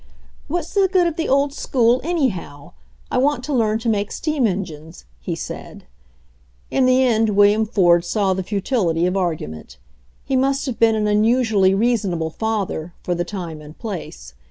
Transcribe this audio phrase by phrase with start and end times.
[0.47, 2.73] "What's the good of the old school, anyhow?
[3.11, 5.83] I want to learn to make steam engines," he said.
[6.71, 9.77] In the end William Ford saw the futility of ar gument.
[10.25, 14.33] He must have been an unusually rea sonable father, for the time and place.